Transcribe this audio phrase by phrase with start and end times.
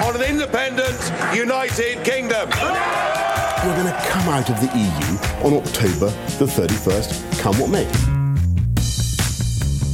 [0.00, 2.48] on an independent United Kingdom.
[3.64, 7.86] We're going to come out of the EU on October the 31st, come what may.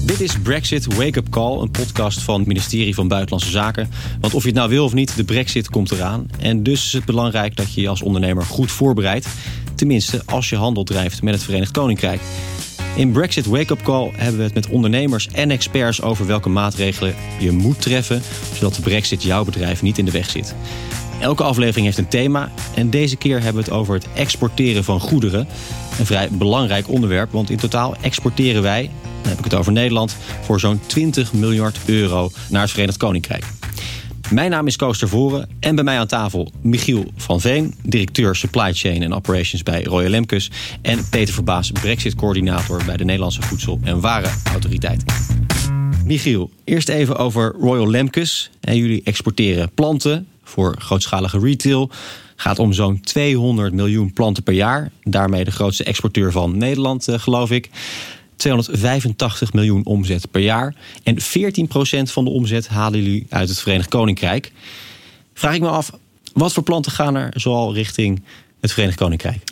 [0.07, 3.91] Dit is Brexit Wake Up Call, een podcast van het ministerie van Buitenlandse Zaken.
[4.21, 6.27] Want of je het nou wil of niet, de Brexit komt eraan.
[6.39, 9.27] En dus is het belangrijk dat je je als ondernemer goed voorbereidt.
[9.75, 12.21] Tenminste, als je handel drijft met het Verenigd Koninkrijk.
[12.99, 17.15] In Brexit Wake Up Call hebben we het met ondernemers en experts over welke maatregelen
[17.39, 18.23] je moet treffen,
[18.55, 20.55] zodat de Brexit jouw bedrijf niet in de weg zit.
[21.21, 25.01] Elke aflevering heeft een thema en deze keer hebben we het over het exporteren van
[25.01, 25.49] goederen.
[25.99, 28.91] Een vrij belangrijk onderwerp, want in totaal exporteren wij,
[29.23, 33.58] dan heb ik het over Nederland, voor zo'n 20 miljard euro naar het Verenigd Koninkrijk.
[34.31, 38.75] Mijn naam is Koos Tervoren en bij mij aan tafel Michiel van Veen, directeur Supply
[38.75, 40.51] Chain en Operations bij Royal Lemkes
[40.83, 45.05] en Peter Verbaas, Brexit-coördinator bij de Nederlandse Voedsel- en Warenautoriteit.
[46.05, 48.51] Michiel, eerst even over Royal Lemkes.
[48.61, 51.91] Jullie exporteren planten voor grootschalige retail.
[52.37, 54.91] Gaat om zo'n 200 miljoen planten per jaar.
[55.03, 57.71] Daarmee de grootste exporteur van Nederland, eh, geloof ik.
[58.39, 60.75] 285 miljoen omzet per jaar.
[61.03, 61.23] En 14%
[62.03, 64.53] van de omzet halen jullie uit het Verenigd Koninkrijk.
[65.35, 65.93] Vraag ik me af,
[66.33, 68.23] wat voor planten gaan er zoal richting
[68.61, 69.43] het Verenigd Koninkrijk?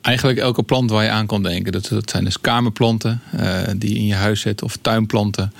[0.00, 1.72] Eigenlijk elke plant waar je aan kan denken.
[1.72, 4.62] Dat, dat zijn dus kamerplanten uh, die je in je huis zet.
[4.62, 5.52] Of tuinplanten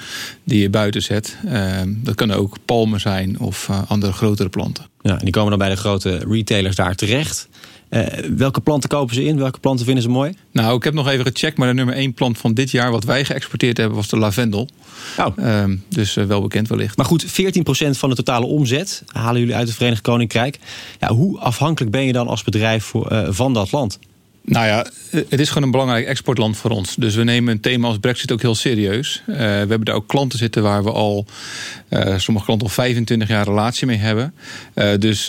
[0.45, 1.37] die je buiten zet.
[1.45, 4.87] Uh, dat kunnen ook palmen zijn of uh, andere grotere planten.
[5.03, 7.49] Ja, en die komen dan bij de grote retailers daar terecht.
[7.91, 8.07] Uh,
[8.37, 9.39] welke planten kopen ze in?
[9.39, 10.35] Welke planten vinden ze mooi?
[10.53, 13.05] Nou, ik heb nog even gecheckt, maar de nummer 1 plant van dit jaar wat
[13.05, 14.69] wij geëxporteerd hebben was de lavendel.
[15.19, 15.27] Oh.
[15.37, 16.97] Uh, dus uh, wel bekend wellicht.
[16.97, 17.29] Maar goed, 14%
[17.91, 20.59] van de totale omzet halen jullie uit het Verenigd Koninkrijk.
[21.01, 23.99] Ja, hoe afhankelijk ben je dan als bedrijf voor, van dat land?
[24.47, 24.87] Nou ja,
[25.29, 26.95] het is gewoon een belangrijk exportland voor ons.
[26.95, 29.23] Dus we nemen een thema als Brexit ook heel serieus.
[29.27, 31.27] Uh, we hebben daar ook klanten zitten waar we al,
[31.91, 34.35] uh, sommige klanten al 25 jaar relatie mee hebben.
[34.75, 35.29] Uh, dus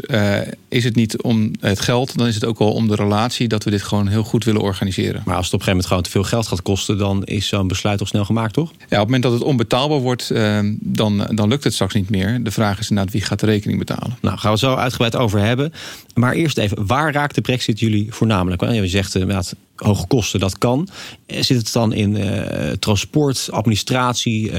[0.70, 3.64] is het niet om het geld, dan is het ook wel om de relatie dat
[3.64, 5.22] we dit gewoon heel goed willen organiseren.
[5.26, 7.48] Maar als het op een gegeven moment gewoon te veel geld gaat kosten, dan is
[7.48, 8.72] zo'n besluit toch snel gemaakt, toch?
[8.72, 10.32] Ja, op het moment dat het onbetaalbaar wordt,
[10.80, 12.44] dan, dan lukt het straks niet meer.
[12.44, 14.18] De vraag is inderdaad wie gaat de rekening betalen.
[14.22, 15.74] Nou, gaan we zo uitgebreid over hebben.
[16.14, 18.62] Maar eerst even, waar raakt de Brexit jullie voornamelijk?
[18.62, 20.88] Je zegt inderdaad hoge kosten, dat kan.
[21.28, 24.52] Zit het dan in uh, transport, administratie,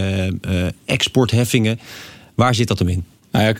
[0.84, 1.78] exportheffingen?
[2.34, 3.04] Waar zit dat hem in?
[3.30, 3.54] Nou ja,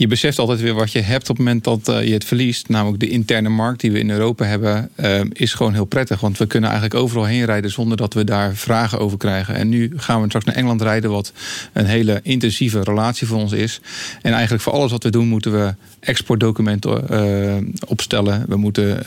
[0.00, 2.68] je beseft altijd weer wat je hebt op het moment dat uh, je het verliest.
[2.68, 6.20] Namelijk de interne markt die we in Europa hebben, uh, is gewoon heel prettig.
[6.20, 9.54] Want we kunnen eigenlijk overal heen rijden zonder dat we daar vragen over krijgen.
[9.54, 11.32] En nu gaan we straks naar Engeland rijden, wat
[11.72, 13.80] een hele intensieve relatie voor ons is.
[14.22, 17.56] En eigenlijk voor alles wat we doen, moeten we exportdocumenten uh,
[17.86, 18.44] opstellen.
[18.48, 19.02] We moeten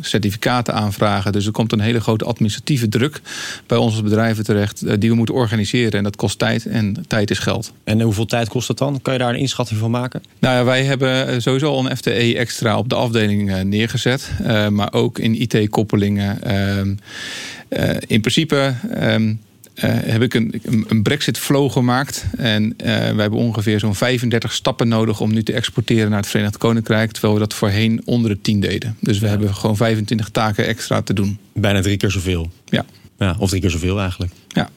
[0.00, 1.32] certificaten aanvragen.
[1.32, 3.20] Dus er komt een hele grote administratieve druk
[3.66, 5.92] bij onze bedrijven terecht, die we moeten organiseren.
[5.92, 7.72] En dat kost tijd en tijd is geld.
[7.84, 9.02] En hoeveel tijd kost dat dan?
[9.02, 10.22] Kan je daar een inschatting van maken?
[10.38, 14.30] Nou ja, wij hebben sowieso al een FTE extra op de afdeling neergezet.
[14.42, 16.38] Uh, maar ook in IT-koppelingen.
[16.46, 19.40] Uh, in principe um,
[19.80, 22.24] heb ik een, een Brexit-flow gemaakt.
[22.36, 26.58] En wij hebben ongeveer zo'n 35 stappen nodig om nu te exporteren naar het Verenigd
[26.58, 27.12] Koninkrijk.
[27.12, 28.96] Terwijl we dat voorheen onder de 10 deden.
[29.00, 29.30] Dus we ja.
[29.30, 31.38] hebben gewoon 25 taken extra te doen.
[31.52, 32.50] Bijna drie keer zoveel.
[32.64, 32.84] Ja.
[33.18, 34.32] ja of drie keer zoveel eigenlijk.
[34.48, 34.70] Ja.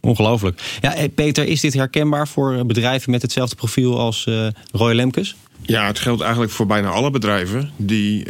[0.00, 0.78] Ongelooflijk.
[0.80, 5.36] Ja, Peter, is dit herkenbaar voor bedrijven met hetzelfde profiel als uh, Royal Lemkes?
[5.62, 8.26] Ja, het geldt eigenlijk voor bijna alle bedrijven die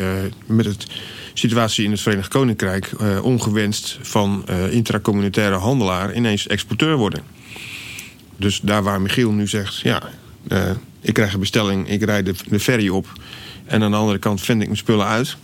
[0.47, 0.86] met het
[1.34, 2.91] situatie in het Verenigd Koninkrijk
[3.22, 7.22] ongewenst van intracommunitaire handelaar ineens exporteur worden.
[8.37, 10.02] Dus daar waar Michiel nu zegt, ja,
[11.00, 13.06] ik krijg een bestelling, ik rijd de, de ferry op
[13.64, 15.37] en aan de andere kant vind ik mijn spullen uit.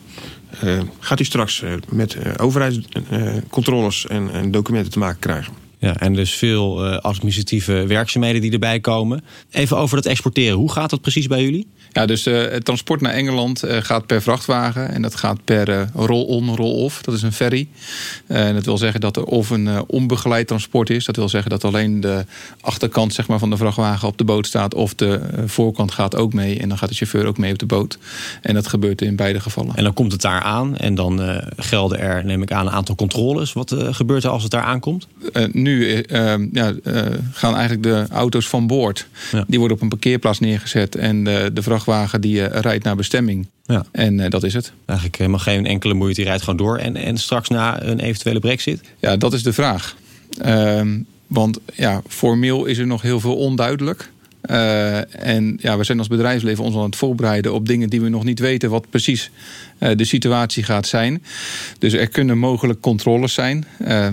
[0.99, 5.66] gaat hij straks met overheidscontroles en, en documenten te maken krijgen.
[5.79, 9.25] Ja, en dus veel uh, administratieve werkzaamheden die erbij komen.
[9.51, 10.57] Even over het exporteren.
[10.57, 11.67] Hoe gaat dat precies bij jullie?
[11.97, 14.93] Ja, dus uh, het transport naar Engeland uh, gaat per vrachtwagen.
[14.93, 17.03] En dat gaat per uh, roll-on, roll-off.
[17.03, 17.69] Dat is een ferry.
[18.27, 21.05] En dat wil zeggen dat er of een onbegeleid transport is.
[21.05, 22.25] Dat wil zeggen dat alleen de
[22.61, 24.75] achterkant zeg maar, van de vrachtwagen op de boot staat.
[24.75, 26.59] Of de voorkant gaat ook mee.
[26.59, 27.99] En dan gaat de chauffeur ook mee op de boot.
[28.43, 29.77] En dat gebeurt in beide gevallen.
[29.77, 30.77] En dan komt het daar aan.
[30.77, 33.53] En dan gelden er, neem ik aan, een aantal controles.
[33.53, 35.07] Wat gebeurt er als het daar aankomt?
[35.53, 36.05] nu
[36.53, 36.75] ja,
[37.33, 39.07] gaan eigenlijk de auto's van boord.
[39.33, 39.45] Ja.
[39.47, 40.95] Die worden op een parkeerplaats neergezet.
[40.95, 43.47] En de, de vrachtwagen vrachtwagen die uh, rijdt naar bestemming.
[43.65, 43.85] Ja.
[43.93, 44.73] En uh, dat is het.
[44.87, 46.79] Eigenlijk helemaal geen enkele moeite, die rijdt gewoon door.
[46.79, 48.81] En, en straks na een eventuele brexit?
[48.99, 49.97] Ja, dat is de vraag.
[50.47, 50.83] Uh,
[51.27, 54.11] want ja, formeel is er nog heel veel onduidelijk.
[54.51, 58.09] Uh, en ja, we zijn als bedrijfsleven ons aan het voorbereiden op dingen die we
[58.09, 59.31] nog niet weten wat precies
[59.79, 61.23] uh, de situatie gaat zijn.
[61.79, 63.65] Dus er kunnen mogelijk controles zijn.
[63.81, 64.07] Uh,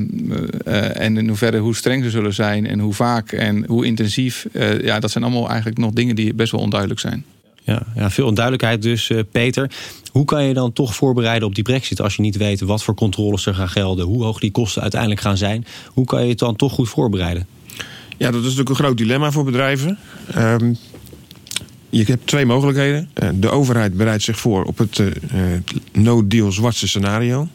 [1.02, 4.48] en in hoeverre hoe streng ze zullen zijn en hoe vaak en hoe intensief.
[4.82, 7.26] ja, dat zijn allemaal eigenlijk nog dingen die best wel onduidelijk zijn.
[7.64, 9.72] Ja, ja veel onduidelijkheid dus, uh, Peter.
[10.12, 12.96] Hoe kan je dan toch voorbereiden op die brexit als je niet weet wat voor
[12.96, 15.66] controles er gaan gelden, hoe hoog die kosten uiteindelijk gaan zijn?
[15.88, 17.48] Hoe kan je het dan toch goed voorbereiden?
[18.18, 19.98] Ja, dat is natuurlijk een groot dilemma voor bedrijven.
[20.38, 20.78] Um,
[21.94, 23.10] je hebt twee mogelijkheden.
[23.14, 25.08] Eh, de overheid bereidt zich voor op het uh,
[25.92, 27.48] no-deal zwartste scenario.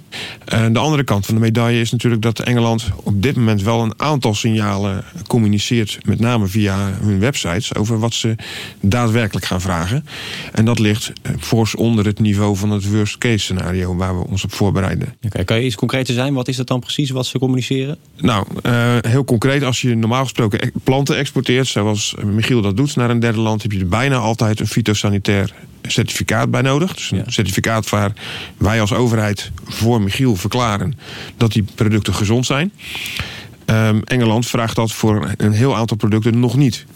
[0.73, 3.93] de andere kant van de medaille is natuurlijk dat Engeland op dit moment wel een
[3.97, 8.35] aantal signalen communiceert, met name via hun websites, over wat ze
[8.81, 10.05] daadwerkelijk gaan vragen.
[10.53, 14.45] En dat ligt fors onder het niveau van het worst case scenario waar we ons
[14.45, 15.15] op voorbereiden.
[15.27, 16.35] Okay, kan je iets concreter zijn?
[16.35, 17.99] Wat is dat dan precies wat ze communiceren?
[18.17, 18.47] Nou,
[19.01, 23.21] heel concreet, als je normaal gesproken e-, planten exporteert, zoals Michiel dat doet naar een
[23.21, 26.95] derde land, heb je er bijna altijd een fytosanitair certificaat bij nodig.
[26.95, 28.13] Dus een certificaat waar
[28.57, 30.99] wij als overheid voor Michiel verklaren
[31.37, 32.73] dat die producten gezond zijn.
[33.67, 36.87] Um, Engeland vraagt dat voor een heel aantal producten nog niet.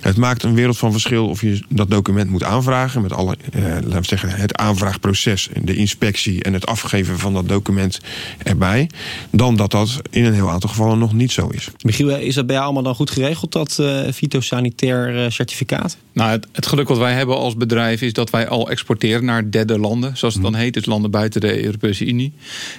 [0.00, 3.02] Het maakt een wereld van verschil of je dat document moet aanvragen.
[3.02, 7.48] Met alle, eh, laten we zeggen, het aanvraagproces, de inspectie en het afgeven van dat
[7.48, 8.00] document
[8.42, 8.90] erbij.
[9.30, 11.70] Dan dat dat in een heel aantal gevallen nog niet zo is.
[11.82, 15.96] Michiel, is dat bij jou allemaal dan goed geregeld, dat uh, fytosanitair uh, certificaat?
[16.14, 19.50] Nou, het, het, geluk wat wij hebben als bedrijf is dat wij al exporteren naar
[19.50, 20.16] derde landen.
[20.16, 20.60] Zoals het dan mhm.
[20.60, 22.32] heet, dus landen buiten de Europese Unie.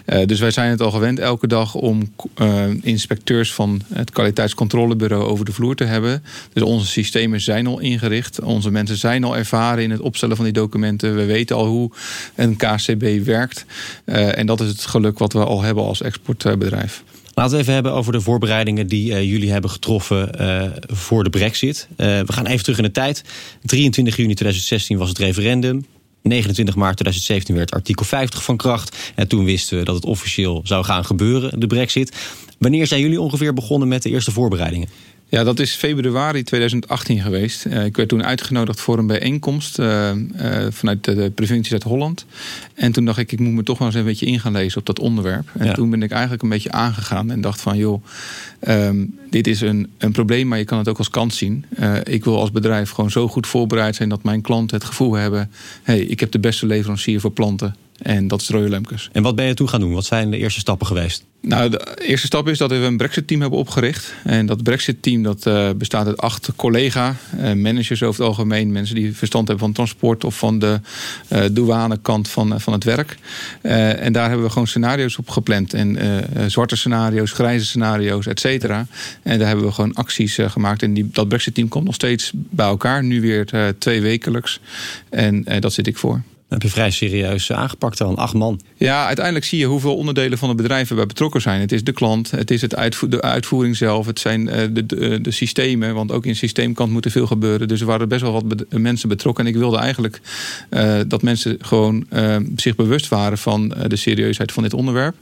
[0.06, 2.14] Uh, dus wij zijn het al gewend elke dag om
[2.82, 6.24] inspecteurs van het kwaliteitscontrolebureau over de vloer te hebben.
[6.54, 8.42] Dus onze systemen zijn al ingericht.
[8.42, 11.16] Onze mensen zijn al ervaren in het opstellen van die documenten.
[11.16, 11.92] We weten al hoe
[12.36, 13.66] een KCB werkt.
[14.06, 17.04] Uh, en dat is het geluk wat we al hebben als exportbedrijf.
[17.36, 21.30] Laten we even hebben over de voorbereidingen die uh, jullie hebben getroffen uh, voor de
[21.30, 21.88] brexit.
[21.98, 23.24] we gaan even terug in de tijd.
[23.64, 25.86] 23 juni 2016 was het referendum.
[26.22, 29.12] 29 maart 2017 werd artikel 50 van kracht.
[29.16, 32.16] En toen wisten we dat het officieel zou gaan gebeuren, de brexit.
[32.58, 34.90] Wanneer zijn jullie ongeveer begonnen met de eerste voorbereidingen?
[35.36, 37.66] Ja, dat is februari 2018 geweest.
[37.66, 42.26] Uh, ik werd toen uitgenodigd voor een bijeenkomst uh, uh, vanuit de provincie Zuid-Holland.
[42.74, 44.80] En toen dacht ik, ik moet me toch wel eens een beetje in gaan lezen
[44.80, 45.50] op dat onderwerp.
[45.58, 48.04] En toen ben ik eigenlijk een beetje aangegaan en dacht van, joh,
[48.68, 51.66] um, dit is een, een probleem, maar je kan het ook als kans zien.
[52.04, 55.52] ik wil als bedrijf gewoon zo goed voorbereid zijn dat mijn klanten het gevoel hebben,
[55.84, 59.10] hey, ik heb de beste leverancier voor planten en dat is Royal Lemkes.
[59.12, 59.94] En wat ben je toen gaan doen?
[59.94, 61.24] Wat zijn de eerste stappen geweest?
[61.42, 64.14] Nou, de eerste stap is dat we een Brexit-team hebben opgericht.
[64.24, 68.96] En dat Brexit-team dat, uh, bestaat uit acht collega, uh, managers over het algemeen, mensen
[68.96, 70.80] die verstand hebben van transport of van de
[71.30, 73.18] uh, douanekant van, van het werk.
[73.62, 75.74] en daar hebben we gewoon scenario's op gepland.
[75.74, 75.98] En
[76.48, 78.88] zwarte scenario's, grijze scenario's, et cetera.
[79.24, 80.84] En daar hebben we gewoon acties gemaakt.
[80.84, 83.04] En die, dat Brexit-team komt nog steeds bij elkaar.
[83.04, 84.60] Nu weer twee wekelijks.
[85.10, 86.22] En dat zit ik voor
[86.56, 88.62] heb je vrij serieus aangepakt dan, acht man.
[88.78, 91.62] Ja, uiteindelijk zie je hoeveel onderdelen van het bedrijf erbij betrokken zijn.
[91.62, 94.86] Het is de klant, het is het uitvo de uitvoering zelf, het zijn eh, de,
[94.86, 95.94] de, de, systemen.
[95.94, 97.68] Want ook in systeemkant moet er veel gebeuren.
[97.68, 99.46] Dus er waren best wel wat mensen betrokken.
[99.46, 100.22] En ik wilde eigenlijk
[100.70, 105.16] uh, dat mensen gewoon uh, zich bewust waren van de serieusheid van dit onderwerp.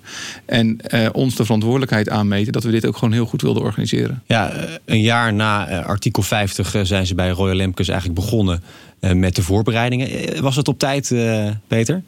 [0.46, 0.78] En
[1.12, 4.24] ons de verantwoordelijkheid aanmeten dat we dit ook gewoon heel goed wilden organiseren.
[4.26, 4.54] Ja,
[4.86, 9.44] een jaar na artikel 50 zijn ze bij Royal Lemkes eigenlijk begonnen eh, met de
[9.44, 10.10] voorbereidingen.
[10.10, 12.04] Eh, was het op tijd, uh, Peter?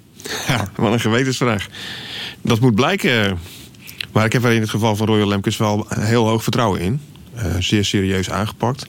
[0.47, 1.68] Ja, wat een gewetensvraag.
[2.42, 3.38] Dat moet blijken.
[4.12, 7.01] Maar ik heb er in het geval van Royal Lemkes wel heel hoog vertrouwen in.
[7.36, 8.86] Uh, zeer serieus aangepakt.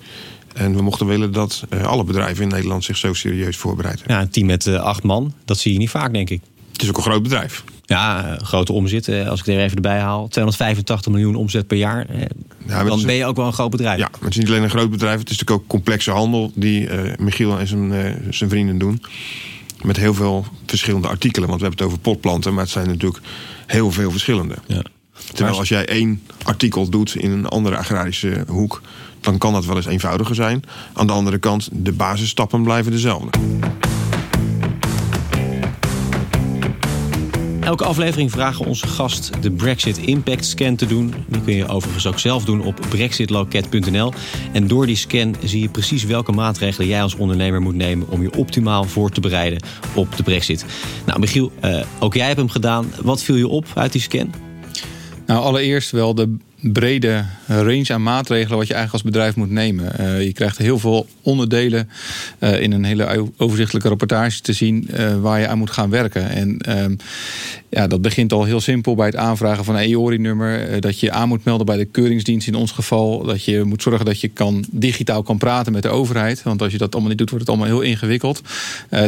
[0.55, 4.05] En we mochten willen dat alle bedrijven in Nederland zich zo serieus voorbereiden.
[4.07, 6.41] Ja, een team met acht man, dat zie je niet vaak, denk ik.
[6.73, 7.65] Het is ook een groot bedrijf.
[7.87, 9.09] Ja, grote omzet.
[9.09, 10.29] Als ik er even erbij haal.
[10.29, 12.07] 285 miljoen omzet per jaar.
[12.67, 13.99] Ja, dan ben je ook wel een groot bedrijf.
[13.99, 15.19] Ja, maar het is niet alleen een groot bedrijf.
[15.19, 19.03] Het is natuurlijk ook complexe handel die uh, Michiel en zijn, uh, zijn vrienden doen.
[19.83, 21.49] Met heel veel verschillende artikelen.
[21.49, 22.55] Want we hebben het over potplanten.
[22.55, 23.23] Maar het zijn natuurlijk
[23.67, 24.55] heel veel verschillende.
[24.67, 24.83] Ja.
[25.35, 28.83] Terwijl als jij één artikel doet in een andere agrarische hoek...
[29.21, 30.63] dan kan dat wel eens eenvoudiger zijn.
[30.93, 33.29] Aan de andere kant, de basisstappen blijven dezelfde.
[37.67, 41.15] Elke aflevering vragen onze gast de Brexit Impact Scan te doen.
[41.27, 44.13] Die kun je overigens ook zelf doen op brexitloket.nl.
[44.53, 48.23] En door die scan zie je precies welke maatregelen jij als ondernemer moet nemen om
[48.23, 49.63] je optimaal voor te bereiden
[49.95, 50.65] op de Brexit.
[51.07, 52.93] Nou, Michiel, uh, ook jij hebt hem gedaan.
[53.03, 54.33] Wat viel je op uit die scan?
[55.27, 59.93] Nou, allereerst wel de brede range aan maatregelen wat je eigenlijk als bedrijf moet nemen.
[60.01, 61.91] Uh, je krijgt heel veel onderdelen
[62.41, 66.31] uh, in een hele overzichtelijke rapportage te zien uh, waar je aan moet gaan werken.
[66.31, 66.95] En ehm,
[67.69, 70.81] ja, dat begint al heel simpel bij het aanvragen van een EORI-nummer.
[70.81, 73.23] dat je aan moet melden bij de keuringsdienst in ons geval.
[73.23, 76.43] Dat je moet zorgen dat je kan, digitaal kan praten met de overheid.
[76.43, 78.41] Want als je dat allemaal niet doet, wordt het allemaal heel ingewikkeld.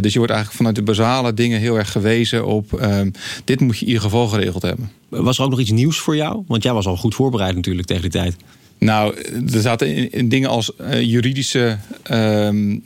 [0.01, 2.73] dus je wordt eigenlijk vanuit de basale dingen heel erg gewezen op...
[2.73, 3.11] Ehm,
[3.45, 4.91] dit moet je in ieder geval geregeld hebben.
[5.09, 6.43] Was er ook nog iets nieuws voor jou?
[6.47, 8.37] Want jij was al goed voorbereid natuurlijk tegen die tijd.
[8.79, 9.15] Nou,
[9.53, 11.79] er zaten in, dingen als uh, juridische
[12.11, 12.77] uh, uh,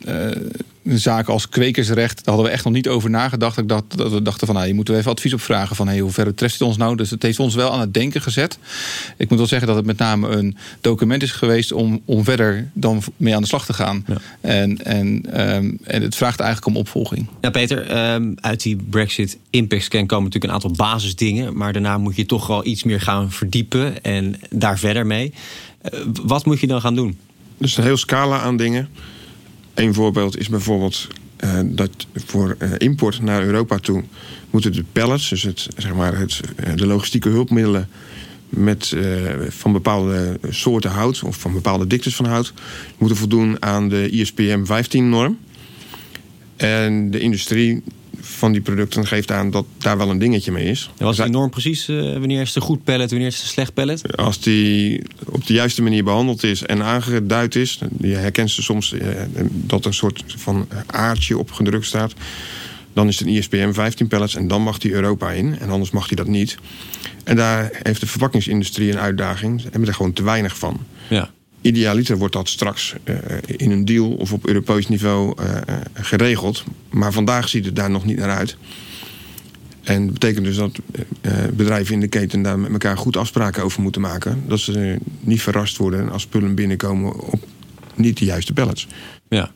[0.84, 3.58] zaken als kwekersrecht, daar hadden we echt nog niet over nagedacht.
[3.58, 5.88] Ik dacht, dat we dachten van, nou, je moet er even advies op vragen van,
[5.88, 6.96] hey, hoe ver treft het ons nou?
[6.96, 8.58] Dus het heeft ons wel aan het denken gezet.
[9.16, 12.70] Ik moet wel zeggen dat het met name een document is geweest om, om verder
[12.72, 14.04] dan mee aan de slag te gaan.
[14.06, 14.16] Ja.
[14.40, 17.26] En, en, ehm, en het vraagt eigenlijk om opvolging.
[17.40, 21.56] Ja, Peter, ehm, uit die Brexit Impact Scan komen natuurlijk een aantal basisdingen.
[21.56, 25.32] Maar daarna moet je toch wel iets meer gaan verdiepen en daar verder mee.
[25.82, 27.18] Eh, wat moet je dan gaan doen?
[27.58, 28.88] Dus een heel scala aan dingen.
[29.74, 34.04] Een voorbeeld is bijvoorbeeld eh, dat voor eh, import naar Europa toe
[34.50, 37.88] moeten de pallets, dus het, zeg maar het, eh, de logistieke hulpmiddelen
[38.48, 38.96] met,
[39.48, 42.52] van bepaalde soorten hout of van bepaalde diktes van hout,
[42.98, 45.38] moeten voldoen aan de ISPM 15-norm.
[46.56, 47.82] En de industrie
[48.24, 50.90] van die producten geeft aan dat daar wel een dingetje mee is.
[50.98, 51.88] Ja, was Zij- die norm precies?
[51.88, 54.16] eh, wanneer is het een goed pallet, wanneer is het een slecht pallet?
[54.16, 58.92] Als die op de juiste manier behandeld is en aangeduid is, je herkent ze soms
[58.92, 59.08] eh,
[59.46, 62.12] dat er een soort van aardje op gedrukt staat,
[62.92, 65.90] dan is het een ISPM 15 pallets en dan mag die Europa in en anders
[65.90, 66.56] mag die dat niet.
[67.24, 69.60] En daar heeft de verpakkingsindustrie een uitdaging.
[69.60, 70.80] Ze hebben er gewoon te weinig van.
[71.08, 71.30] Ja.
[71.62, 73.16] Idealiter wordt dat straks eh,
[73.46, 76.64] in een deal of op Europees niveau eh, eh, geregeld.
[76.90, 78.56] Maar vandaag ziet het daar nog niet naar uit.
[79.82, 80.78] En dat betekent dus dat
[81.52, 84.42] bedrijven in de keten daar met elkaar goed afspraken over moeten maken.
[84.46, 87.46] Dat ze niet verrast worden als spullen binnenkomen op
[87.94, 88.86] niet de juiste pallets.
[89.28, 89.52] ja.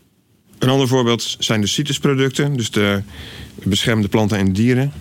[0.59, 3.03] Een ander voorbeeld zijn de citrusproducten, dus de
[3.63, 4.93] beschermde planten en dieren.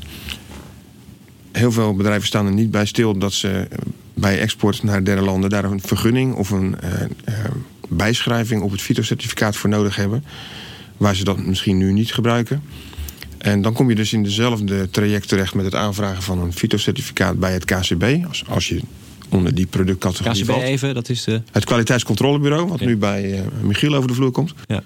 [1.52, 3.68] Heel veel bedrijven staan er niet bij stil dat ze
[4.15, 7.10] bij export naar derde landen daar een vergunning of een eh, eh,
[7.89, 10.24] bijschrijving op het fytocertificaat voor nodig hebben.
[10.98, 12.63] Waar ze dat misschien nu niet gebruiken.
[13.38, 17.39] En dan kom je dus in dezelfde traject terecht met het aanvragen van een fytocertificaat
[17.39, 18.25] bij het KCB.
[18.27, 18.79] Als, als je
[19.29, 20.62] onder die productcategorie KCB valt.
[20.62, 21.41] even, dat is de...
[21.51, 22.86] Het kwaliteitscontrolebureau, wat Ja.
[22.86, 24.53] nu bij eh, Michiel over de vloer komt.
[24.65, 24.84] Ja.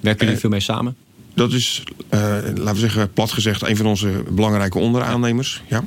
[0.00, 0.96] Werken jullie veel mee samen?
[1.34, 5.62] Dat is, laten we zeggen, plat gezegd, een van onze belangrijke onderaannemers.
[5.68, 5.84] Ja.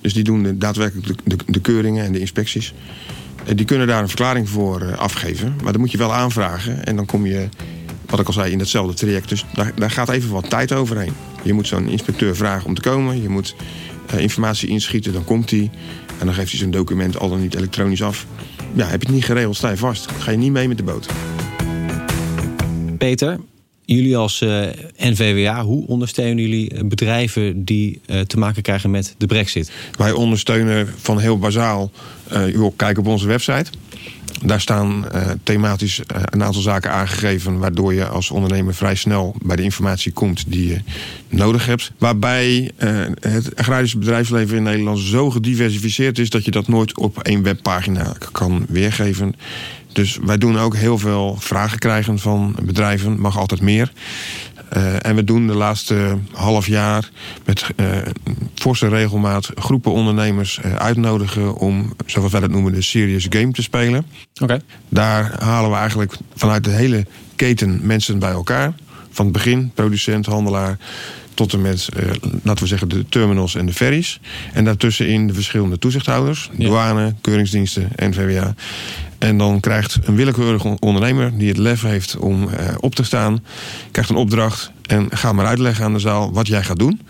[0.00, 2.74] Dus die doen de, daadwerkelijk de, de, keuringen en de inspecties.
[3.44, 5.56] En die kunnen daar een verklaring voor eh, afgeven.
[5.62, 6.84] Maar dan moet je wel aanvragen.
[6.84, 7.48] En dan kom je,
[8.06, 9.28] wat ik al zei, in hetzelfde traject.
[9.28, 11.12] Dus daar, daar gaat even wat tijd overheen.
[11.42, 13.22] Je moet zo'n inspecteur vragen om te komen.
[13.22, 13.54] Je moet
[14.06, 15.70] eh, informatie inschieten, dan komt hij.
[16.18, 18.26] En dan geeft hij zijn document al dan niet elektronisch af.
[18.74, 20.10] Ja, heb je het niet geregeld, sta je vast.
[20.10, 21.08] Ga je niet mee met de boot.
[22.98, 23.38] Peter,
[23.94, 24.62] jullie als eh,
[24.96, 29.72] NVWA, hoe ondersteunen jullie eh, bedrijven die eh, te maken krijgen met de brexit?
[29.96, 31.90] Wij ondersteunen van heel bazaal.
[32.52, 33.70] joh, kijk op onze website.
[34.44, 35.04] Daar staan
[35.42, 37.58] thematisch een aantal zaken aangegeven...
[37.58, 40.80] waardoor je als ondernemer vrij snel bij de informatie komt die je
[41.28, 41.92] nodig hebt.
[41.98, 42.70] Waarbij
[43.20, 46.30] het agrarische bedrijfsleven in Nederland zo gediversifieerd is...
[46.30, 49.34] dat je dat nooit op één webpagina kan weergeven.
[49.92, 53.20] Dus wij doen ook heel veel vragen krijgen van bedrijven.
[53.20, 53.92] Mag altijd meer.
[54.70, 57.10] Eh, en we doen de laatste half jaar
[57.44, 57.86] met eh,
[58.54, 63.62] forse regelmaat groepen ondernemers eh, uitnodigen om, zoals wij dat noemen, de serious game te
[63.62, 64.06] spelen.
[64.42, 64.60] Oké.
[64.88, 67.06] Daar halen we eigenlijk vanuit de hele
[67.36, 68.72] keten mensen bij elkaar.
[69.10, 70.78] Van het begin, producent, handelaar,
[71.40, 72.04] tot en met, eh,
[72.42, 74.20] laten we zeggen, de terminals en de ferries.
[74.52, 76.64] En daartussenin de verschillende toezichthouders, Ja.
[76.64, 78.54] douane, keuringsdiensten, NVWA.
[79.18, 83.44] En dan krijgt een willekeurige ondernemer die het lef heeft om eh, op te staan,
[83.90, 87.00] krijgt een opdracht en ga maar uitleggen aan de zaal wat jij gaat doen.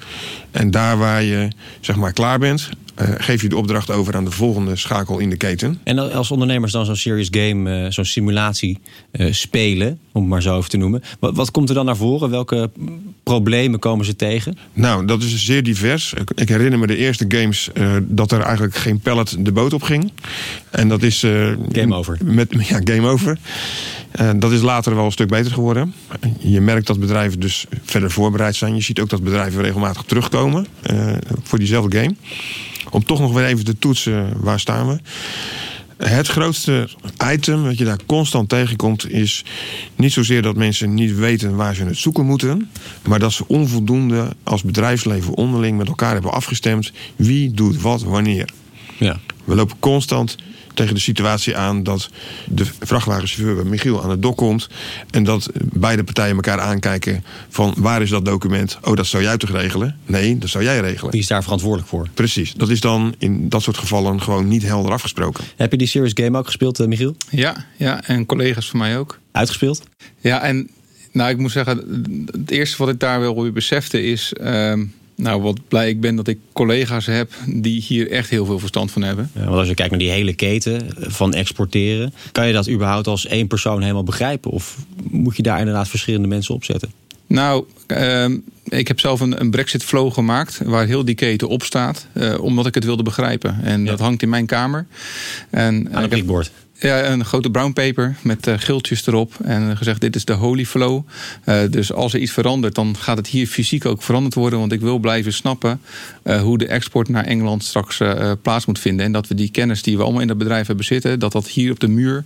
[0.51, 1.49] En daar waar je
[1.81, 5.31] zeg maar klaar bent, eh, geef je de opdracht over aan de volgende schakel in
[5.31, 5.81] de keten.
[5.85, 8.79] En als ondernemers dan zo'n serious game, eh, zo'n simulatie
[9.11, 11.03] eh, spelen, om het maar zo over te noemen.
[11.19, 12.31] Wat, wat komt er dan naar voren?
[12.31, 12.71] Welke
[13.23, 14.59] problemen komen ze tegen?
[14.73, 16.15] Nou, dat is zeer divers.
[16.35, 17.71] Ik, herinner me de eerste games
[18.03, 20.13] dat er eigenlijk geen pallet de boot op ging.
[20.71, 21.27] En dat is...
[21.73, 22.19] Game over.
[22.25, 23.39] Met, ja, game over.
[24.11, 25.95] Eh, dat is later wel een stuk beter geworden.
[26.39, 28.75] Je merkt dat bedrijven dus verder voorbereid zijn.
[28.75, 31.13] Je ziet ook dat bedrijven regelmatig terugkomen eh,
[31.43, 32.15] voor diezelfde game.
[32.91, 34.99] Om toch nog weer even te toetsen, waar staan we?
[36.07, 36.89] Het grootste
[37.33, 39.45] item wat je daar constant tegenkomt is
[39.97, 42.71] niet zozeer dat mensen niet weten waar ze het zoeken moeten,
[43.09, 48.49] maar dat ze onvoldoende als bedrijfsleven onderling met elkaar hebben afgestemd wie doet wat wanneer.
[48.99, 49.21] Ja.
[49.45, 50.37] We lopen constant
[50.81, 52.11] tegen de situatie aan dat
[52.47, 54.69] de vrachtwagenchauffeur bij Michiel aan het dok komt.
[55.11, 58.79] En dat beide partijen elkaar aankijken van waar is dat document?
[58.83, 59.97] Oh, dat zou jij toch regelen?
[60.07, 61.11] Nee, dat zou jij regelen.
[61.11, 62.09] Wie is daar verantwoordelijk voor?
[62.15, 65.45] Precies, dat is dan in dat soort gevallen gewoon niet helder afgesproken.
[65.57, 67.17] Heb je die serious game ook gespeeld, eh, Michiel?
[67.31, 69.19] Ja, ja, en collega's van mij ook.
[69.33, 69.83] Uitgespeeld?
[70.21, 70.71] Ja, en
[71.13, 74.33] nou, ik moet zeggen, het eerste wat ik daar wel weer besefte is...
[74.33, 74.85] ehm,
[75.21, 78.91] Nou, wat blij ik ben dat ik collega's heb die hier echt heel veel verstand
[78.91, 79.31] van hebben.
[79.35, 83.07] Ja, want als je kijkt naar die hele keten van exporteren, kan je dat überhaupt
[83.07, 84.51] als één persoon helemaal begrijpen?
[84.51, 84.77] Of
[85.11, 86.93] moet je daar inderdaad verschillende mensen op zetten?
[87.27, 88.25] Nou, uh,
[88.65, 92.43] ik heb zelf een, een Brexit flow gemaakt waar heel die keten op staat, uh,
[92.43, 93.63] omdat ik het wilde begrijpen.
[93.63, 93.91] En ja.
[93.91, 94.87] dat hangt in mijn kamer.
[95.51, 96.51] En, Aan het prikbord.
[96.81, 99.35] Ja, een grote brown paper met uh, giltjes erop.
[99.45, 101.03] En gezegd, dit is de holy flow.
[101.45, 104.59] Uh, dus als er iets verandert, dan gaat het hier fysiek ook veranderd worden.
[104.59, 105.81] Want ik wil blijven snappen
[106.25, 108.01] uh, hoe de export naar Engeland straks
[108.43, 109.07] plaats moet vinden.
[109.07, 111.19] En dat we die kennis die we allemaal in dat bedrijf hebben zitten...
[111.19, 112.25] dat dat hier op de muur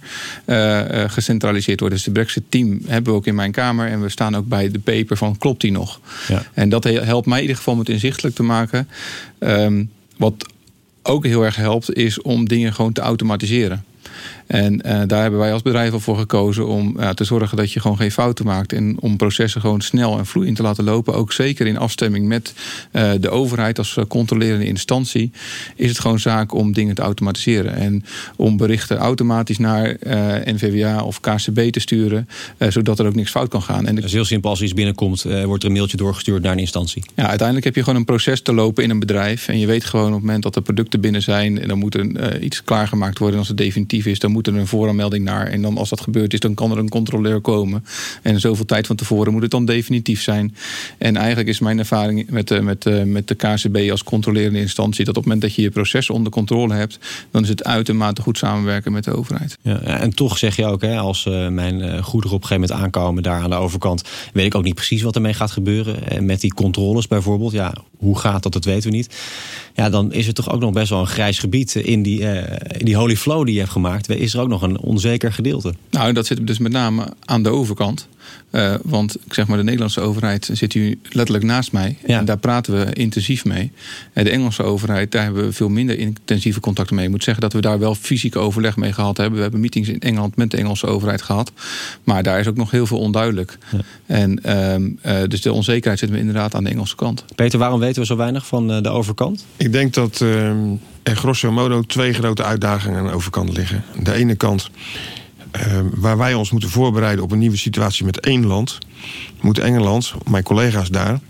[1.07, 1.95] gecentraliseerd wordt.
[1.95, 3.89] Dus de Brexit team hebben we ook in mijn kamer.
[3.89, 6.01] En we staan ook bij de paper van, klopt die nog?
[6.29, 6.43] Ja.
[6.53, 8.89] En dat helpt mij in ieder geval om het inzichtelijk te maken.
[9.39, 10.47] Um, wat
[11.03, 13.85] ook heel erg helpt, is om dingen gewoon te automatiseren.
[14.47, 17.73] En uh, daar hebben wij als bedrijf al voor gekozen om uh, te zorgen dat
[17.73, 18.73] je gewoon geen fouten maakt.
[18.73, 21.15] En om processen gewoon snel en vloeiend te laten lopen.
[21.15, 22.53] Ook zeker in afstemming met
[22.93, 25.31] uh, de overheid als controlerende instantie.
[25.77, 27.75] Is het gewoon zaak om dingen te automatiseren.
[27.75, 28.05] En
[28.37, 29.97] om berichten automatisch naar
[30.45, 32.29] NVWA of KCB te sturen.
[32.69, 33.87] zodat er ook niks fout kan gaan.
[33.87, 34.51] En dat is heel simpel.
[34.51, 37.03] Als iets binnenkomt, wordt er een mailtje doorgestuurd naar een instantie.
[37.15, 39.49] Ja, uiteindelijk heb je gewoon een proces te lopen in een bedrijf.
[39.49, 41.61] En je weet gewoon op het moment dat er producten binnen zijn.
[41.61, 43.35] En dan moet er iets klaargemaakt worden.
[43.35, 45.47] En als het definitief is, dan moet er een vooraanmelding naar.
[45.47, 47.85] En dan als dat gebeurd is, dan kan er een controleur komen.
[48.23, 50.57] En zoveel tijd van tevoren moet het dan definitief zijn.
[50.99, 55.05] En eigenlijk is mijn ervaring met de, met de, met de KCB als controlerende instantie...
[55.05, 56.99] dat op het moment dat je je proces onder controle hebt...
[57.31, 59.59] dan is het uitermate goed samenwerken met de overheid.
[59.63, 62.73] Ja, en toch zeg je ook, hè, als uh, mijn goederen op een gegeven moment
[62.73, 63.23] aankomen...
[63.23, 66.09] daar aan de overkant, weet ik ook niet precies wat ermee gaat gebeuren.
[66.09, 69.17] En met die controles bijvoorbeeld, ja, hoe gaat dat, dat weten we niet.
[69.75, 72.37] Ja, dan is het toch ook nog best wel een grijs gebied in die, uh,
[72.79, 73.94] in die holy flow die je hebt gemaakt.
[74.07, 75.75] Is er ook nog een onzeker gedeelte?
[75.91, 78.09] Nou, dat zit dus met name aan de overkant.
[78.51, 81.99] Uh, want ik zeg maar, de Nederlandse overheid zit hier letterlijk naast mij.
[82.07, 82.19] Ja.
[82.19, 83.73] En daar praten we intensief mee.
[84.13, 87.05] En de Engelse overheid, daar hebben we veel minder intensieve contacten mee.
[87.05, 89.37] Ik moet zeggen dat we daar wel fysiek overleg mee gehad hebben.
[89.37, 91.53] We hebben meetings in Engeland met de Engelse overheid gehad.
[92.05, 93.59] Maar daar is ook nog heel veel onduidelijk.
[93.71, 93.79] Ja.
[94.07, 94.41] En
[95.07, 97.25] uh, dus de onzekerheid zit me inderdaad aan de Engelse kant.
[97.35, 99.47] Peter, waarom weten we zo weinig van uh, de overkant?
[99.57, 100.57] Ik denk dat ehm,
[101.03, 103.85] er grosso modo twee grote uitdagingen aan de overkant liggen.
[104.03, 104.71] De ene kant
[105.57, 108.79] uh, waar wij ons moeten voorbereiden op een nieuwe situatie met één land,
[109.41, 111.21] moet Engeland, mijn collega's daar,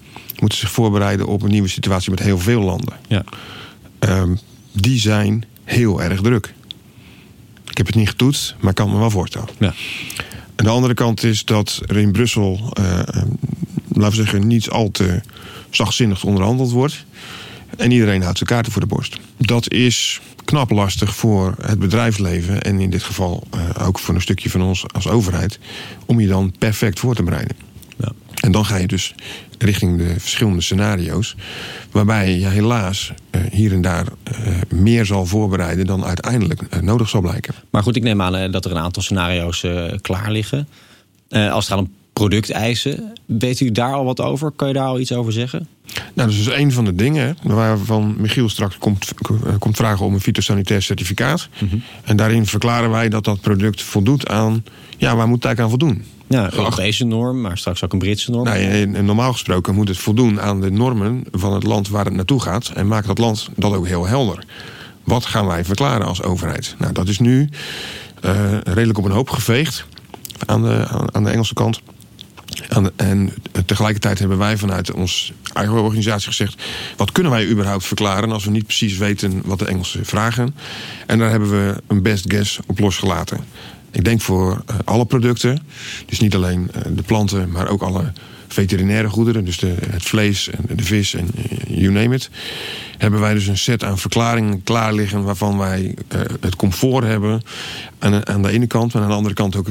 [0.40, 2.94] moeten zich voorbereiden op een nieuwe situatie met heel veel landen.
[3.08, 3.24] Ja.
[4.08, 4.22] Uh,
[4.72, 6.54] die zijn heel erg druk.
[7.70, 9.48] Ik heb het niet getoetst, maar ik kan me wel voorstellen.
[9.58, 9.74] Ja.
[10.56, 12.98] En de andere kant is dat er in Brussel, uh,
[13.88, 15.20] laten we zeggen, niet al te
[15.70, 17.04] zachtzinnig onderhandeld wordt.
[17.76, 19.18] En iedereen houdt zijn kaarten voor de borst.
[19.36, 24.20] Dat is knap lastig voor het bedrijfsleven en in dit geval uh, ook voor een
[24.20, 25.58] stukje van ons als overheid,
[26.06, 27.56] om je dan perfect voor te bereiden.
[27.96, 28.12] Ja.
[28.40, 29.14] En dan ga je dus
[29.58, 31.36] richting de verschillende scenario's,
[31.90, 37.20] waarbij je helaas uh, hier en daar uh, meer zal voorbereiden dan uiteindelijk nodig zal
[37.20, 37.54] blijken.
[37.70, 39.66] Maar goed, ik neem aan dat er een aantal scenario's
[40.00, 40.68] klaar liggen.
[41.28, 43.12] als het gaat om producteisen.
[43.24, 44.50] Weet u daar al wat over?
[44.50, 45.68] Kan je daar al iets over zeggen?
[45.94, 49.12] Nou, dat is dus een van de dingen waarvan Michiel straks komt,
[49.58, 51.48] komt vragen om een fytosanitair certificaat.
[51.60, 51.82] Mm -hmm.
[52.04, 54.64] En daarin verklaren wij dat dat product voldoet aan,
[54.96, 56.04] ja, waar moet het eigenlijk aan voldoen?
[56.28, 58.44] Ja, een Europese norm, maar straks ook een Britse norm.
[58.44, 62.40] Nou, normaal gesproken moet het voldoen aan de normen van het land waar het naartoe
[62.40, 62.68] gaat.
[62.74, 64.44] En maakt dat land dat ook heel helder.
[65.04, 66.74] Wat gaan wij verklaren als overheid?
[66.78, 67.48] Nou, dat is nu
[68.24, 69.86] uh, redelijk op een hoop geveegd
[70.46, 71.80] aan de, aan de Engelse kant.
[72.96, 73.32] En,
[73.66, 76.62] tegelijkertijd hebben wij vanuit ons eigen organisatie gezegd:
[76.96, 80.54] wat kunnen wij überhaupt verklaren als we niet precies weten wat de Engelsen vragen?
[81.06, 83.44] En daar hebben we een best guess op losgelaten.
[83.90, 85.62] Ik denk voor uh, alle producten,
[86.06, 88.12] dus niet alleen uh, de planten, maar ook alle
[88.54, 92.30] veterinaire goederen, dus de, het vlees en de vis en uh, you name it,
[92.98, 95.94] hebben wij dus een set aan verklaringen klaar liggen waarvan wij
[96.40, 97.42] het comfort hebben
[97.98, 99.66] aan, aan de ene kant, maar aan de andere kant ook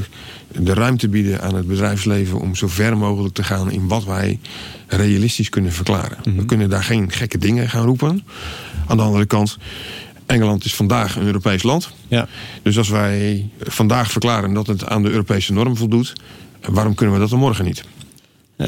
[0.57, 4.39] de ruimte bieden aan het bedrijfsleven om zo ver mogelijk te gaan in wat wij
[4.87, 6.17] realistisch kunnen verklaren.
[6.17, 6.37] Mm -hmm.
[6.37, 8.23] We kunnen daar geen gekke dingen gaan roepen.
[8.87, 9.57] Aan de andere kant,
[10.25, 11.89] Engeland is vandaag een Europees land.
[12.07, 12.27] Ja.
[12.61, 16.13] Dus als wij vandaag verklaren dat het aan de Europese norm voldoet,
[16.69, 17.83] waarom kunnen we dat dan morgen niet?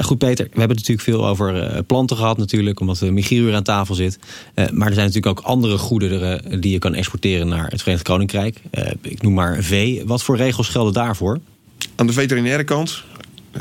[0.01, 3.55] Goed, Peter, we hebben het natuurlijk veel over planten gehad, natuurlijk, omdat de Michiel hier
[3.55, 4.19] aan tafel zit.
[4.55, 8.61] Maar er zijn natuurlijk ook andere goederen die je kan exporteren naar het Verenigd Koninkrijk.
[9.01, 10.03] Ik noem maar vee.
[10.05, 11.39] Wat voor regels gelden daarvoor?
[11.95, 13.03] Aan de veterinaire kant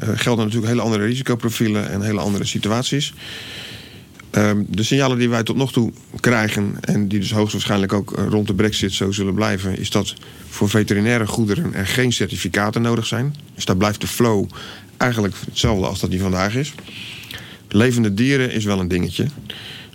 [0.01, 3.14] gelden natuurlijk hele andere risicoprofielen en hele andere situaties.
[4.33, 8.47] Uh, de signalen die wij tot nog toe krijgen, en die dus hoogstwaarschijnlijk ook rond
[8.47, 10.14] de brexit zo zullen blijven, is dat
[10.49, 13.35] voor veterinaire goederen er geen certificaten nodig zijn.
[13.55, 14.49] Dus daar blijft de flow
[14.96, 16.72] eigenlijk hetzelfde als dat die vandaag is.
[17.68, 19.26] levende dieren is wel een dingetje.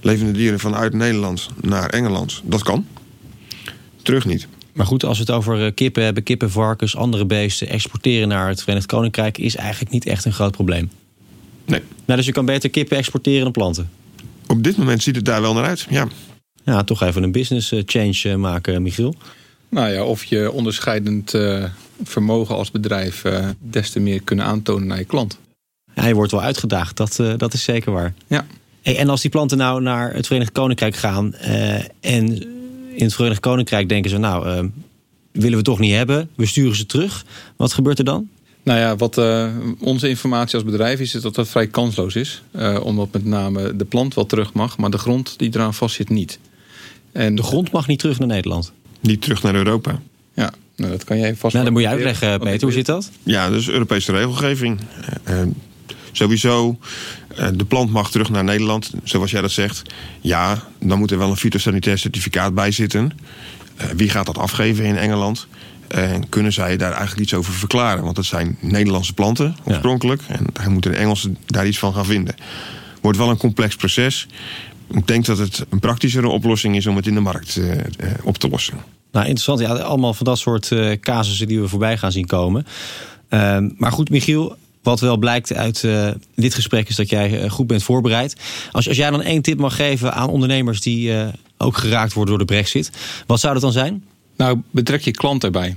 [0.01, 2.85] Levende dieren vanuit Nederland naar Engeland, dat kan.
[4.01, 4.47] Terug niet.
[4.73, 7.67] Maar goed, als we het over eh, kippen hebben, kippen, varkens, andere beesten...
[7.67, 10.89] exporteren naar het Verenigd Koninkrijk is eigenlijk niet echt een groot probleem.
[11.65, 11.81] Nee.
[12.05, 13.89] Nou, dus je kan beter kippen exporteren dan planten.
[14.47, 16.07] Op dit moment ziet het daar wel naar uit, ja.
[16.63, 19.15] Ja, toch even een business eh, change eh, maken, Michiel.
[19.69, 21.63] Nou ja, of je onderscheidend uh,
[22.03, 25.37] vermogen als bedrijf uh, des te meer kunnen aantonen naar je klant.
[25.93, 28.13] Je wordt wel uitgedaagd, dat, uh, dat is zeker waar.
[28.27, 28.45] Ja.
[28.81, 31.33] Hey, en als die planten nou naar het Verenigd Koninkrijk gaan
[31.99, 32.43] en
[32.93, 34.69] in het Verenigd Koninkrijk denken ze, nou,
[35.31, 37.25] willen we toch niet hebben, we sturen ze terug.
[37.55, 38.29] Wat gebeurt er dan?
[38.63, 39.47] Nou ja, wat uh,
[39.79, 42.41] onze informatie als bedrijf is, is dat dat vrij kansloos is.
[42.55, 45.95] Uh, omdat met name de plant wel terug mag, maar de grond die eraan vast
[45.95, 46.39] zit niet.
[47.11, 48.71] En de grond mag niet terug naar Nederland?
[48.99, 49.99] Niet terug naar Europa.
[50.33, 51.53] Ja, nou, dat kan jij vast.
[51.53, 52.61] Nou, dan moet je uitleggen, Peter.
[52.61, 53.11] Hoe zit dat?
[53.23, 54.79] Ja, dus Europese regelgeving.
[55.29, 55.41] Uh,
[56.11, 56.79] sowieso,
[57.53, 59.81] de plant mag terug naar Nederland, zoals jij dat zegt.
[60.21, 63.11] Ja, dan moet er wel een fytosanitair certificaat bij zitten.
[63.95, 65.47] wie gaat dat afgeven in Engeland?
[65.89, 68.03] En kunnen zij daar eigenlijk iets over verklaren?
[68.03, 70.21] Want het zijn Nederlandse planten oorspronkelijk.
[70.27, 70.35] Ja.
[70.35, 72.35] En daar moeten de Engelsen daar iets van gaan vinden.
[73.01, 74.27] Wordt wel een complex proces.
[74.91, 77.81] Ik denk dat het een praktischere oplossing is om het in de markt uh, uh,
[78.23, 78.77] op te lossen.
[79.11, 79.59] Nou, interessant.
[79.59, 82.65] Ja, allemaal van dat soort uh, casussen die we voorbij gaan zien komen.
[83.29, 85.87] Ehm, maar goed, Michiel, wat wel blijkt uit
[86.35, 88.35] dit gesprek is dat jij goed bent voorbereid.
[88.71, 91.13] Als, als jij dan één tip mag geven aan ondernemers die
[91.57, 92.91] ook geraakt worden door de brexit.
[93.27, 94.03] Wat zou dat dan zijn?
[94.37, 95.75] Nou, betrek je klant erbij.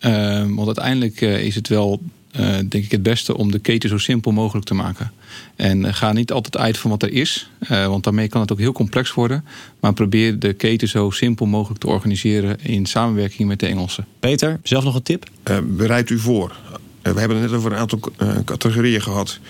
[0.00, 2.00] Uh, want uiteindelijk uh, is het wel,
[2.32, 5.12] uh, denk ik, het beste om de keten zo simpel mogelijk te maken.
[5.56, 8.72] En ga niet altijd uit van wat er is, want daarmee kan het ook heel
[8.72, 9.44] complex worden.
[9.80, 14.06] Maar probeer de keten zo simpel mogelijk te organiseren in samenwerking met de Engelsen.
[14.20, 15.28] Peter, zelf nog een tip?
[15.62, 16.56] bereid u voor.
[17.02, 18.00] we hebben het net over een aantal
[18.44, 19.40] categorieën gehad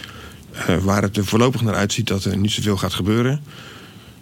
[0.82, 3.42] waar het er voorlopig naar uitziet dat er niet zoveel gaat gebeuren.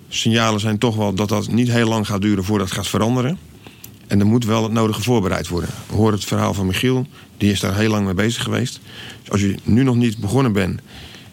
[0.08, 3.38] Signalen zijn toch wel dat dat niet heel lang gaat duren voordat het gaat veranderen.
[4.08, 5.70] En er moet wel het nodige voorbereid worden.
[5.90, 8.80] Hoor het verhaal van Michiel, die is daar heel lang mee bezig geweest.
[9.20, 10.80] Dus als je nu nog niet begonnen bent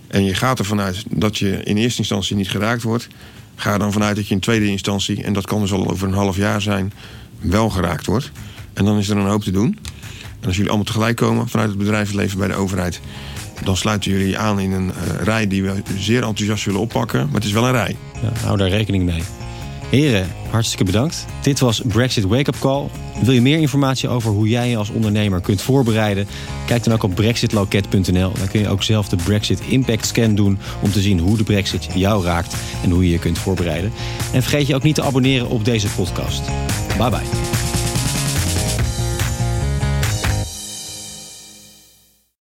[0.07, 3.07] en je gaat ervan uit dat je in eerste instantie niet geraakt wordt,
[3.55, 6.07] ga er dan vanuit dat je in tweede instantie, en dat kan dus al over
[6.07, 6.93] een half jaar zijn,
[7.39, 8.31] wel geraakt wordt.
[8.73, 9.79] En dan is er een hoop te doen.
[10.39, 12.99] En als jullie allemaal tegelijk komen vanuit het bedrijfsleven bij de overheid,
[13.63, 17.25] dan sluiten jullie aan in een uh, rij die we zeer enthousiast willen oppakken.
[17.25, 17.95] Maar het is wel een rij.
[18.21, 19.23] Ja, hou daar rekening mee.
[19.95, 21.25] Heren, hartstikke bedankt.
[21.41, 22.87] Dit was Brexit Wake Up Call.
[23.21, 26.27] Wil je meer informatie over hoe jij je als ondernemer kunt voorbereiden?
[26.65, 28.31] Kijk dan ook op brexitloket.nl.
[28.33, 31.43] Daar kun je ook zelf de Brexit Impact Scan doen om te zien hoe de
[31.43, 33.91] Brexit jou raakt en hoe je je kunt voorbereiden.
[34.33, 36.41] En vergeet je ook niet te abonneren op deze podcast.
[36.97, 37.64] Bye bye.